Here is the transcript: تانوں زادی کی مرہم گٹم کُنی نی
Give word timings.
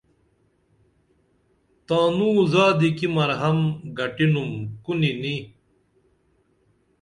تانوں 1.87 2.37
زادی 2.51 2.89
کی 2.97 3.07
مرہم 3.15 3.59
گٹم 3.97 4.33
کُنی 4.83 5.11
نی 5.21 5.35